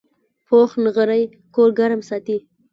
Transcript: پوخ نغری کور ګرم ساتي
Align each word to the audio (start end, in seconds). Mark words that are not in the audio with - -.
پوخ 0.47 0.69
نغری 0.83 1.23
کور 1.53 1.69
ګرم 1.79 2.01
ساتي 2.09 2.37